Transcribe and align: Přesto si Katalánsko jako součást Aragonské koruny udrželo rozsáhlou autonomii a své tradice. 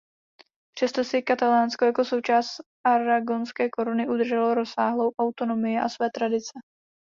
Přesto 0.75 1.03
si 1.03 1.21
Katalánsko 1.21 1.85
jako 1.85 2.05
součást 2.05 2.47
Aragonské 2.85 3.69
koruny 3.69 4.07
udrželo 4.07 4.53
rozsáhlou 4.53 5.11
autonomii 5.19 5.79
a 5.79 5.89
své 5.89 6.09
tradice. 6.15 6.59